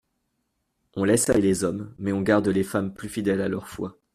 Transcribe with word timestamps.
On 0.95 1.03
laisse 1.03 1.29
aller 1.29 1.43
les 1.43 1.63
hommes, 1.63 1.93
mais 1.99 2.11
on 2.11 2.23
garde 2.23 2.47
les 2.47 2.63
femmes 2.63 2.91
plus 2.91 3.07
fidèles 3.07 3.39
à 3.43 3.47
leur 3.47 3.67
foi. 3.67 3.99